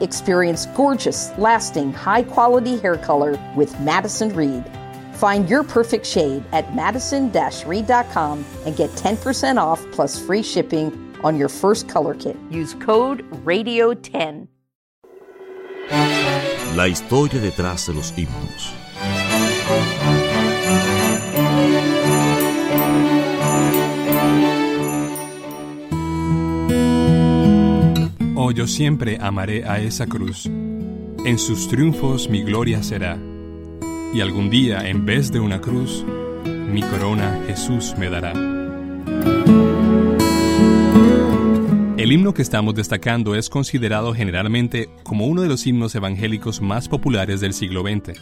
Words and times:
Experience 0.00 0.66
gorgeous, 0.66 1.30
lasting, 1.38 1.92
high 1.92 2.22
quality 2.22 2.78
hair 2.78 2.96
color 2.96 3.38
with 3.56 3.78
Madison 3.80 4.34
Reed. 4.34 4.64
Find 5.14 5.48
your 5.48 5.62
perfect 5.62 6.06
shade 6.06 6.44
at 6.52 6.74
madison 6.74 7.30
reed.com 7.66 8.44
and 8.66 8.76
get 8.76 8.90
10% 8.90 9.56
off 9.58 9.84
plus 9.92 10.18
free 10.18 10.42
shipping 10.42 10.92
on 11.22 11.38
your 11.38 11.48
first 11.48 11.88
color 11.88 12.14
kit. 12.14 12.36
Use 12.50 12.74
code 12.74 13.24
RADIO10. 13.44 14.48
La 16.76 16.88
historia 16.88 17.40
detrás 17.40 17.86
de 17.86 17.92
los 17.92 18.12
himnos. 18.12 18.83
Oh, 28.46 28.50
yo 28.50 28.66
siempre 28.66 29.16
amaré 29.22 29.64
a 29.64 29.80
esa 29.80 30.06
cruz. 30.06 30.44
En 30.44 31.38
sus 31.38 31.66
triunfos 31.66 32.28
mi 32.28 32.42
gloria 32.42 32.82
será. 32.82 33.18
Y 34.12 34.20
algún 34.20 34.50
día, 34.50 34.86
en 34.86 35.06
vez 35.06 35.32
de 35.32 35.40
una 35.40 35.62
cruz, 35.62 36.04
mi 36.44 36.82
corona 36.82 37.40
Jesús 37.46 37.94
me 37.96 38.10
dará. 38.10 38.34
El 41.96 42.12
himno 42.12 42.34
que 42.34 42.42
estamos 42.42 42.74
destacando 42.74 43.34
es 43.34 43.48
considerado 43.48 44.12
generalmente 44.12 44.90
como 45.04 45.26
uno 45.26 45.40
de 45.40 45.48
los 45.48 45.66
himnos 45.66 45.94
evangélicos 45.94 46.60
más 46.60 46.86
populares 46.90 47.40
del 47.40 47.54
siglo 47.54 47.80
XX. 47.80 48.20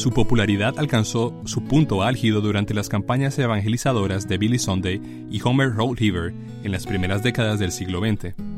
Su 0.00 0.12
popularidad 0.12 0.78
alcanzó 0.78 1.38
su 1.44 1.62
punto 1.62 2.02
álgido 2.02 2.40
durante 2.40 2.72
las 2.72 2.88
campañas 2.88 3.38
evangelizadoras 3.38 4.28
de 4.28 4.38
Billy 4.38 4.58
Sunday 4.58 5.26
y 5.30 5.42
Homer 5.44 5.74
Rollheaver 5.74 6.32
en 6.64 6.72
las 6.72 6.86
primeras 6.86 7.22
décadas 7.22 7.58
del 7.58 7.70
siglo 7.70 8.00
XX. 8.00 8.55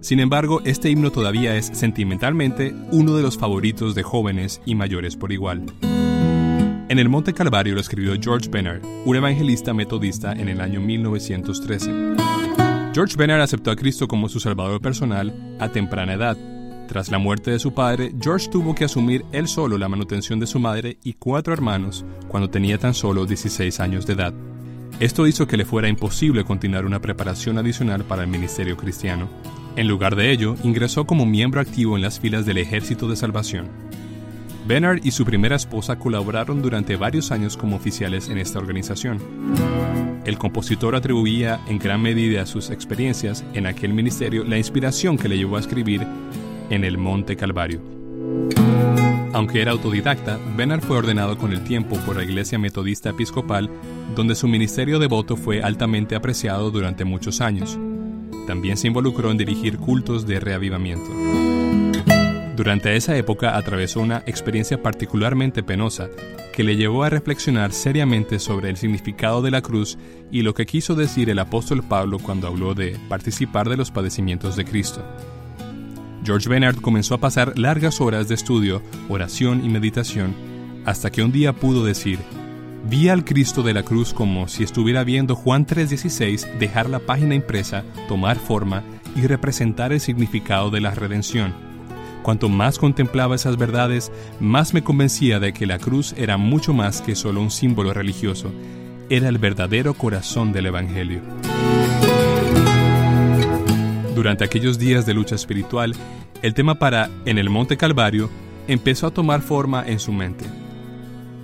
Sin 0.00 0.20
embargo, 0.20 0.60
este 0.64 0.90
himno 0.90 1.10
todavía 1.10 1.56
es 1.56 1.66
sentimentalmente 1.66 2.74
uno 2.92 3.16
de 3.16 3.22
los 3.22 3.36
favoritos 3.36 3.94
de 3.94 4.02
jóvenes 4.02 4.60
y 4.64 4.74
mayores 4.74 5.16
por 5.16 5.32
igual. 5.32 5.66
En 5.82 6.98
el 6.98 7.08
Monte 7.08 7.34
Calvario 7.34 7.74
lo 7.74 7.80
escribió 7.80 8.14
George 8.18 8.48
Bennard, 8.48 8.82
un 9.04 9.16
evangelista 9.16 9.74
metodista 9.74 10.32
en 10.32 10.48
el 10.48 10.60
año 10.60 10.80
1913. 10.80 12.16
George 12.94 13.16
Bennard 13.16 13.42
aceptó 13.42 13.70
a 13.70 13.76
Cristo 13.76 14.08
como 14.08 14.28
su 14.28 14.40
salvador 14.40 14.80
personal 14.80 15.56
a 15.58 15.68
temprana 15.68 16.14
edad. 16.14 16.36
Tras 16.88 17.10
la 17.10 17.18
muerte 17.18 17.50
de 17.50 17.58
su 17.58 17.74
padre, 17.74 18.14
George 18.18 18.48
tuvo 18.48 18.74
que 18.74 18.84
asumir 18.84 19.24
él 19.32 19.48
solo 19.48 19.76
la 19.76 19.90
manutención 19.90 20.40
de 20.40 20.46
su 20.46 20.58
madre 20.58 20.96
y 21.04 21.12
cuatro 21.12 21.52
hermanos 21.52 22.06
cuando 22.28 22.48
tenía 22.48 22.78
tan 22.78 22.94
solo 22.94 23.26
16 23.26 23.80
años 23.80 24.06
de 24.06 24.14
edad. 24.14 24.32
Esto 24.98 25.26
hizo 25.26 25.46
que 25.46 25.58
le 25.58 25.66
fuera 25.66 25.88
imposible 25.88 26.44
continuar 26.44 26.86
una 26.86 27.00
preparación 27.00 27.58
adicional 27.58 28.04
para 28.04 28.22
el 28.22 28.28
ministerio 28.28 28.76
cristiano. 28.76 29.28
En 29.78 29.86
lugar 29.86 30.16
de 30.16 30.32
ello, 30.32 30.56
ingresó 30.64 31.04
como 31.04 31.24
miembro 31.24 31.60
activo 31.60 31.94
en 31.94 32.02
las 32.02 32.18
filas 32.18 32.44
del 32.44 32.58
Ejército 32.58 33.08
de 33.08 33.14
Salvación. 33.14 33.68
Bernard 34.66 34.98
y 35.04 35.12
su 35.12 35.24
primera 35.24 35.54
esposa 35.54 36.00
colaboraron 36.00 36.60
durante 36.60 36.96
varios 36.96 37.30
años 37.30 37.56
como 37.56 37.76
oficiales 37.76 38.28
en 38.28 38.38
esta 38.38 38.58
organización. 38.58 39.20
El 40.24 40.36
compositor 40.36 40.96
atribuía 40.96 41.60
en 41.68 41.78
gran 41.78 42.02
medida 42.02 42.42
a 42.42 42.46
sus 42.46 42.70
experiencias 42.70 43.44
en 43.54 43.66
aquel 43.66 43.94
ministerio 43.94 44.42
la 44.42 44.58
inspiración 44.58 45.16
que 45.16 45.28
le 45.28 45.38
llevó 45.38 45.58
a 45.58 45.60
escribir 45.60 46.04
en 46.70 46.82
el 46.82 46.98
Monte 46.98 47.36
Calvario. 47.36 47.80
Aunque 49.32 49.62
era 49.62 49.70
autodidacta, 49.70 50.40
Bernard 50.56 50.82
fue 50.82 50.96
ordenado 50.96 51.38
con 51.38 51.52
el 51.52 51.62
tiempo 51.62 51.94
por 51.98 52.16
la 52.16 52.24
Iglesia 52.24 52.58
Metodista 52.58 53.10
Episcopal, 53.10 53.70
donde 54.16 54.34
su 54.34 54.48
ministerio 54.48 54.98
devoto 54.98 55.36
fue 55.36 55.62
altamente 55.62 56.16
apreciado 56.16 56.72
durante 56.72 57.04
muchos 57.04 57.40
años. 57.40 57.78
También 58.48 58.78
se 58.78 58.86
involucró 58.86 59.30
en 59.30 59.36
dirigir 59.36 59.76
cultos 59.76 60.26
de 60.26 60.40
reavivamiento. 60.40 61.10
Durante 62.56 62.96
esa 62.96 63.14
época 63.14 63.58
atravesó 63.58 64.00
una 64.00 64.22
experiencia 64.24 64.82
particularmente 64.82 65.62
penosa 65.62 66.08
que 66.54 66.64
le 66.64 66.74
llevó 66.74 67.04
a 67.04 67.10
reflexionar 67.10 67.72
seriamente 67.72 68.38
sobre 68.38 68.70
el 68.70 68.78
significado 68.78 69.42
de 69.42 69.50
la 69.50 69.60
cruz 69.60 69.98
y 70.32 70.40
lo 70.40 70.54
que 70.54 70.64
quiso 70.64 70.94
decir 70.94 71.28
el 71.28 71.40
apóstol 71.40 71.82
Pablo 71.82 72.18
cuando 72.18 72.46
habló 72.46 72.72
de 72.72 72.98
participar 73.10 73.68
de 73.68 73.76
los 73.76 73.90
padecimientos 73.90 74.56
de 74.56 74.64
Cristo. 74.64 75.04
George 76.24 76.48
Bernard 76.48 76.80
comenzó 76.80 77.16
a 77.16 77.20
pasar 77.20 77.58
largas 77.58 78.00
horas 78.00 78.28
de 78.28 78.34
estudio, 78.34 78.80
oración 79.10 79.62
y 79.62 79.68
meditación 79.68 80.34
hasta 80.86 81.10
que 81.10 81.22
un 81.22 81.32
día 81.32 81.52
pudo 81.52 81.84
decir, 81.84 82.18
Vi 82.88 83.10
al 83.10 83.22
Cristo 83.22 83.62
de 83.62 83.74
la 83.74 83.82
cruz 83.82 84.14
como 84.14 84.48
si 84.48 84.64
estuviera 84.64 85.04
viendo 85.04 85.36
Juan 85.36 85.66
3:16 85.66 86.48
dejar 86.58 86.88
la 86.88 87.00
página 87.00 87.34
impresa, 87.34 87.84
tomar 88.08 88.38
forma 88.38 88.82
y 89.14 89.26
representar 89.26 89.92
el 89.92 90.00
significado 90.00 90.70
de 90.70 90.80
la 90.80 90.94
redención. 90.94 91.52
Cuanto 92.22 92.48
más 92.48 92.78
contemplaba 92.78 93.34
esas 93.34 93.58
verdades, 93.58 94.10
más 94.40 94.72
me 94.72 94.82
convencía 94.82 95.38
de 95.38 95.52
que 95.52 95.66
la 95.66 95.78
cruz 95.78 96.14
era 96.16 96.38
mucho 96.38 96.72
más 96.72 97.02
que 97.02 97.14
solo 97.14 97.42
un 97.42 97.50
símbolo 97.50 97.92
religioso, 97.92 98.50
era 99.10 99.28
el 99.28 99.36
verdadero 99.36 99.92
corazón 99.92 100.54
del 100.54 100.66
Evangelio. 100.66 101.20
Durante 104.14 104.44
aquellos 104.44 104.78
días 104.78 105.04
de 105.04 105.12
lucha 105.12 105.34
espiritual, 105.34 105.94
el 106.40 106.54
tema 106.54 106.76
para 106.76 107.10
En 107.26 107.36
el 107.36 107.50
Monte 107.50 107.76
Calvario 107.76 108.30
empezó 108.66 109.08
a 109.08 109.10
tomar 109.10 109.42
forma 109.42 109.86
en 109.86 109.98
su 109.98 110.10
mente 110.10 110.46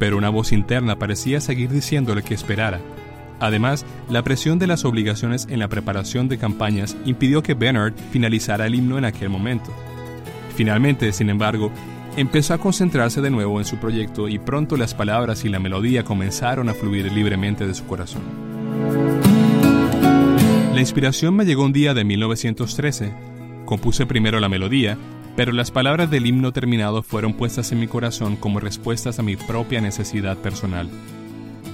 pero 0.04 0.18
una 0.18 0.28
voz 0.28 0.52
interna 0.52 0.98
parecía 0.98 1.40
seguir 1.40 1.70
diciéndole 1.70 2.22
que 2.22 2.34
esperara. 2.34 2.78
Además, 3.40 3.86
la 4.10 4.22
presión 4.22 4.58
de 4.58 4.66
las 4.66 4.84
obligaciones 4.84 5.46
en 5.48 5.60
la 5.60 5.68
preparación 5.68 6.28
de 6.28 6.36
campañas 6.36 6.94
impidió 7.06 7.42
que 7.42 7.54
Bernard 7.54 7.94
finalizara 8.12 8.66
el 8.66 8.74
himno 8.74 8.98
en 8.98 9.06
aquel 9.06 9.30
momento. 9.30 9.72
Finalmente, 10.54 11.10
sin 11.14 11.30
embargo, 11.30 11.72
empezó 12.18 12.52
a 12.52 12.58
concentrarse 12.58 13.22
de 13.22 13.30
nuevo 13.30 13.58
en 13.58 13.64
su 13.64 13.78
proyecto 13.78 14.28
y 14.28 14.38
pronto 14.38 14.76
las 14.76 14.92
palabras 14.92 15.46
y 15.46 15.48
la 15.48 15.58
melodía 15.58 16.04
comenzaron 16.04 16.68
a 16.68 16.74
fluir 16.74 17.10
libremente 17.10 17.66
de 17.66 17.72
su 17.72 17.86
corazón. 17.86 18.24
La 20.74 20.80
inspiración 20.80 21.34
me 21.34 21.46
llegó 21.46 21.64
un 21.64 21.72
día 21.72 21.94
de 21.94 22.04
1913. 22.04 23.10
Compuse 23.64 24.04
primero 24.04 24.38
la 24.38 24.50
melodía 24.50 24.98
pero 25.36 25.52
las 25.52 25.70
palabras 25.70 26.10
del 26.10 26.26
himno 26.26 26.52
terminado 26.52 27.02
fueron 27.02 27.34
puestas 27.34 27.72
en 27.72 27.80
mi 27.80 27.88
corazón 27.88 28.36
como 28.36 28.60
respuestas 28.60 29.18
a 29.18 29.22
mi 29.22 29.36
propia 29.36 29.80
necesidad 29.80 30.36
personal. 30.38 30.88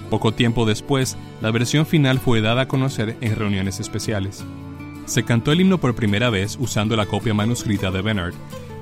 Poco 0.08 0.32
tiempo 0.32 0.66
después, 0.66 1.16
la 1.40 1.50
versión 1.50 1.86
final 1.86 2.18
fue 2.18 2.40
dada 2.40 2.62
a 2.62 2.68
conocer 2.68 3.16
en 3.20 3.36
reuniones 3.36 3.78
especiales. 3.78 4.44
Se 5.06 5.24
cantó 5.24 5.52
el 5.52 5.60
himno 5.60 5.78
por 5.78 5.94
primera 5.94 6.30
vez 6.30 6.56
usando 6.60 6.96
la 6.96 7.06
copia 7.06 7.34
manuscrita 7.34 7.90
de 7.90 8.02
Bernard, 8.02 8.34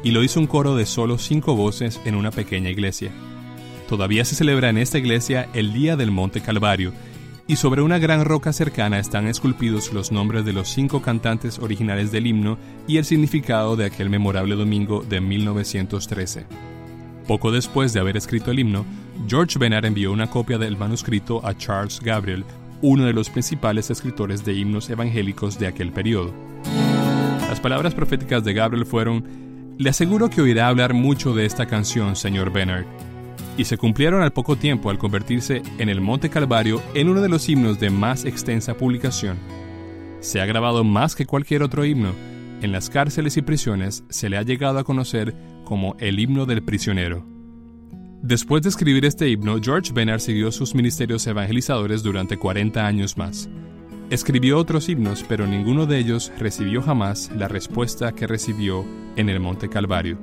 y 0.03 0.13
lo 0.13 0.23
hizo 0.23 0.41
un 0.41 0.47
coro 0.47 0.77
de 0.77 0.87
solo 0.87 1.19
cinco 1.19 1.57
voces 1.57 2.01
en 2.05 2.15
una 2.15 2.31
pequeña 2.31 2.71
iglesia. 2.71 3.11
Todavía 3.89 4.25
se 4.25 4.37
celebra 4.37 4.69
en 4.69 4.79
esta 4.79 4.99
iglesia 4.99 5.49
el 5.55 5.73
Día 5.73 5.97
del 5.97 6.11
Monte 6.11 6.41
Calvario, 6.41 6.93
y 7.49 7.57
sobre 7.57 7.81
una 7.81 7.99
gran 7.99 8.27
roca 8.27 8.53
cercana 8.53 8.99
están 8.99 9.27
esculpidos 9.27 9.95
los 9.95 10.13
nombres 10.13 10.45
de 10.45 10.53
los 10.53 10.69
cinco 10.69 11.01
cantantes 11.01 11.59
originales 11.59 12.13
del 12.13 12.27
himno 12.27 12.59
y 12.87 12.99
el 12.99 13.07
significado 13.07 13.75
de 13.75 13.87
aquel 13.87 14.11
memorable 14.11 14.55
domingo 14.55 15.03
de 15.03 15.23
1913. 15.23 16.45
Poco 17.27 17.51
después 17.51 17.95
de 17.95 18.01
haber 18.01 18.19
escrito 18.19 18.51
el 18.51 18.59
himno, 18.59 18.85
George 19.27 19.59
Bernard 19.59 19.87
envió 19.87 20.13
una 20.13 20.29
copia 20.29 20.59
del 20.59 20.77
manuscrito 20.77 21.45
a 21.45 21.57
Charles 21.57 22.01
Gabriel, 22.01 22.45
uno 22.83 23.07
de 23.07 23.15
los 23.15 23.31
principales 23.31 23.91
escritores 23.91 24.45
de 24.45 24.53
himnos 24.53 24.91
evangélicos 24.91 25.59
de 25.59 25.69
aquel 25.69 25.91
periodo. 25.91 26.35
Las 27.49 27.61
palabras 27.61 27.95
proféticas 27.95 28.45
de 28.45 28.53
Gabriel 28.53 28.85
fueron, 28.85 29.25
Le 29.79 29.89
aseguro 29.89 30.29
que 30.29 30.43
oirá 30.43 30.69
hablar 30.69 30.93
mucho 30.93 31.35
de 31.35 31.47
esta 31.47 31.65
canción, 31.65 32.15
señor 32.15 32.53
Bernard 32.53 32.85
y 33.59 33.65
se 33.65 33.77
cumplieron 33.77 34.23
al 34.23 34.33
poco 34.33 34.57
tiempo 34.57 34.89
al 34.89 34.99
convertirse 34.99 35.63
en 35.79 35.91
el 35.91 36.01
Monte 36.01 36.31
Calvario 36.31 36.81
en 36.95 37.09
uno 37.09 37.21
de 37.21 37.29
los 37.29 37.49
himnos 37.49 37.79
de 37.79 37.91
más 37.91 38.25
extensa 38.25 38.75
publicación. 38.75 39.37
Se 40.21 40.41
ha 40.41 40.47
grabado 40.47 40.85
más 40.85 41.15
que 41.15 41.27
cualquier 41.27 41.63
otro 41.63 41.85
himno. 41.85 42.13
En 42.63 42.73
las 42.73 42.89
cárceles 42.89 43.37
y 43.37 43.43
prisiones 43.43 44.05
se 44.09 44.31
le 44.31 44.39
ha 44.39 44.43
llegado 44.43 44.79
a 44.79 44.85
conocer 44.85 45.35
como 45.65 45.97
el 45.99 46.21
himno 46.21 46.47
del 46.47 46.63
prisionero. 46.63 47.27
Después 48.23 48.63
de 48.63 48.69
escribir 48.69 49.05
este 49.05 49.29
himno, 49.29 49.59
George 49.63 49.93
Bernard 49.93 50.21
siguió 50.21 50.51
sus 50.51 50.75
ministerios 50.75 51.27
evangelizadores 51.27 52.03
durante 52.03 52.37
40 52.37 52.87
años 52.87 53.17
más. 53.17 53.49
Escribió 54.11 54.59
otros 54.59 54.89
himnos, 54.89 55.25
pero 55.29 55.47
ninguno 55.47 55.87
de 55.87 55.99
ellos 55.99 56.33
recibió 56.39 56.81
jamás 56.81 57.31
la 57.37 57.49
respuesta 57.49 58.13
que 58.13 58.27
recibió 58.27 58.85
en 59.17 59.29
el 59.29 59.39
Monte 59.39 59.69
Calvario. 59.69 60.19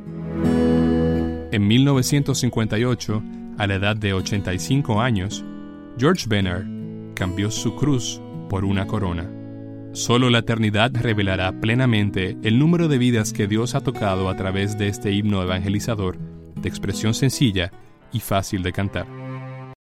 En 1.55 1.69
1958, 1.69 3.23
a 3.57 3.65
la 3.65 3.75
edad 3.75 3.95
de 3.95 4.11
85 4.11 4.99
años, 4.99 5.45
George 5.97 6.25
Bennard 6.27 6.65
cambió 7.13 7.49
su 7.49 7.77
cruz 7.77 8.19
por 8.49 8.65
una 8.65 8.85
corona. 8.85 9.31
Solo 9.93 10.29
la 10.29 10.39
eternidad 10.39 10.91
revelará 10.93 11.61
plenamente 11.61 12.35
el 12.43 12.59
número 12.59 12.89
de 12.89 12.97
vidas 12.97 13.31
que 13.31 13.47
Dios 13.47 13.73
ha 13.73 13.79
tocado 13.79 14.27
a 14.27 14.35
través 14.35 14.77
de 14.77 14.89
este 14.89 15.13
himno 15.13 15.41
evangelizador, 15.41 16.17
de 16.55 16.67
expresión 16.67 17.13
sencilla 17.13 17.71
y 18.11 18.19
fácil 18.19 18.61
de 18.61 18.73
cantar. 18.73 19.24